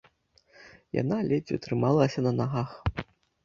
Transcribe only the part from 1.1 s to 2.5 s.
ледзьве трымалася на